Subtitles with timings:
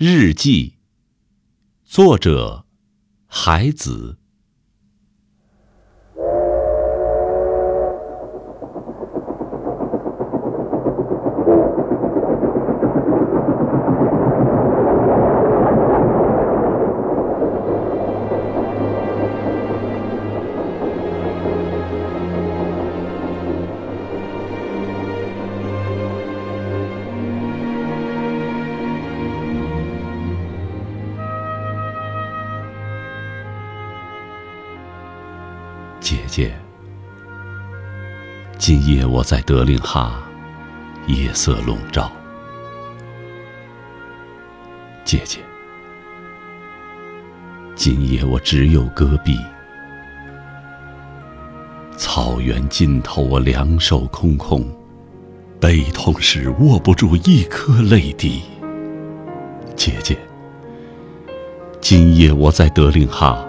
[0.00, 0.74] 日记，
[1.84, 2.64] 作者
[3.26, 4.17] 海子。
[36.08, 36.50] 姐姐，
[38.56, 40.22] 今夜我在德令哈，
[41.06, 42.10] 夜色笼罩。
[45.04, 45.40] 姐姐，
[47.74, 49.38] 今夜我只有戈壁，
[51.98, 54.66] 草原尽头我两手空空，
[55.60, 58.40] 悲痛时握不住一颗泪滴。
[59.76, 60.16] 姐姐，
[61.82, 63.44] 今夜我在德令哈。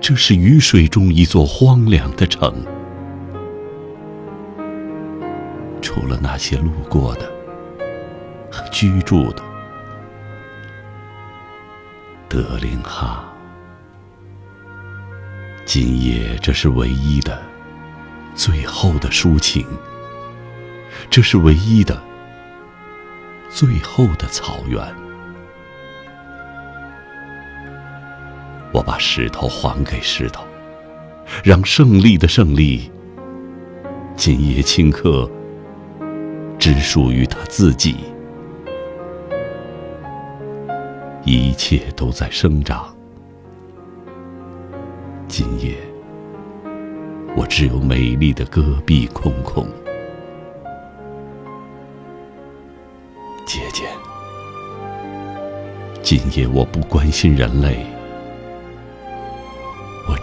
[0.00, 2.50] 这是雨水中一座荒凉的城，
[5.82, 7.30] 除了那些路过的
[8.50, 9.42] 和居住的，
[12.30, 13.26] 德令哈。
[15.66, 17.38] 今夜这是唯一的、
[18.34, 19.66] 最后的抒情，
[21.10, 22.02] 这是唯一的、
[23.50, 24.82] 最后的草原。
[28.72, 30.44] 我把石头还给石头，
[31.42, 32.90] 让胜利的胜利，
[34.14, 35.28] 今夜顷刻
[36.58, 37.96] 只属于他自己。
[41.24, 42.94] 一切都在生长，
[45.26, 45.76] 今夜
[47.36, 49.66] 我只有美丽的戈壁空空。
[53.44, 53.84] 姐姐，
[56.02, 57.84] 今夜我不关心人类。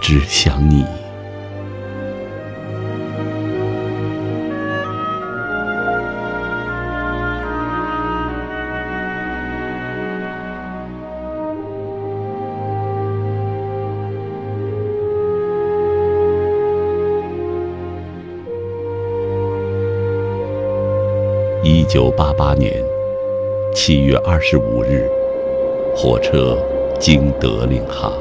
[0.02, 0.86] 只想你。
[21.64, 22.81] 一九八八年
[23.74, 25.09] 七月二十五日，
[25.96, 26.58] 火车
[27.00, 28.14] 经德令哈。